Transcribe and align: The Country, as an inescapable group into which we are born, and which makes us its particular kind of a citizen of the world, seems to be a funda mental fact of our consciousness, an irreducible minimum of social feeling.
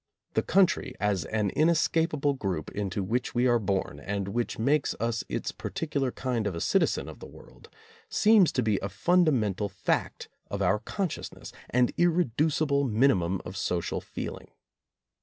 The 0.33 0.41
Country, 0.41 0.95
as 0.99 1.25
an 1.25 1.51
inescapable 1.51 2.33
group 2.33 2.71
into 2.71 3.03
which 3.03 3.35
we 3.35 3.45
are 3.45 3.59
born, 3.59 3.99
and 3.99 4.29
which 4.29 4.57
makes 4.57 4.95
us 4.99 5.23
its 5.29 5.51
particular 5.51 6.11
kind 6.11 6.47
of 6.47 6.55
a 6.55 6.59
citizen 6.59 7.07
of 7.07 7.19
the 7.19 7.27
world, 7.27 7.69
seems 8.09 8.51
to 8.53 8.63
be 8.63 8.79
a 8.81 8.89
funda 8.89 9.31
mental 9.31 9.69
fact 9.69 10.27
of 10.49 10.59
our 10.59 10.79
consciousness, 10.79 11.51
an 11.69 11.89
irreducible 11.99 12.83
minimum 12.83 13.41
of 13.45 13.55
social 13.55 14.01
feeling. 14.01 14.47